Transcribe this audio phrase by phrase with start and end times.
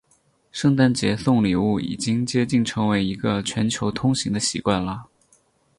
[0.51, 5.05] 圣诞节送礼物已经接近成为一个全球通行的习惯了。